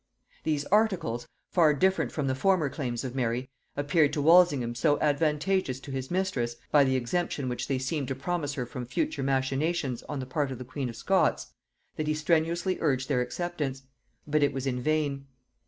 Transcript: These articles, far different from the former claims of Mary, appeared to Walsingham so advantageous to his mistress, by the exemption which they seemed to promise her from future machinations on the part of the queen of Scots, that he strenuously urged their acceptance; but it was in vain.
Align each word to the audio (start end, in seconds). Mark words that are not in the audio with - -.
These 0.43 0.65
articles, 0.71 1.27
far 1.51 1.75
different 1.75 2.11
from 2.11 2.25
the 2.25 2.33
former 2.33 2.69
claims 2.71 3.03
of 3.03 3.13
Mary, 3.13 3.51
appeared 3.77 4.11
to 4.13 4.21
Walsingham 4.23 4.73
so 4.73 4.99
advantageous 4.99 5.79
to 5.81 5.91
his 5.91 6.09
mistress, 6.09 6.55
by 6.71 6.83
the 6.83 6.95
exemption 6.95 7.47
which 7.47 7.67
they 7.67 7.77
seemed 7.77 8.07
to 8.07 8.15
promise 8.15 8.55
her 8.55 8.65
from 8.65 8.87
future 8.87 9.21
machinations 9.21 10.01
on 10.09 10.17
the 10.19 10.25
part 10.25 10.49
of 10.49 10.57
the 10.57 10.65
queen 10.65 10.89
of 10.89 10.95
Scots, 10.95 11.53
that 11.97 12.07
he 12.07 12.15
strenuously 12.15 12.79
urged 12.81 13.09
their 13.09 13.21
acceptance; 13.21 13.83
but 14.25 14.41
it 14.41 14.53
was 14.53 14.65
in 14.65 14.81
vain. 14.81 15.27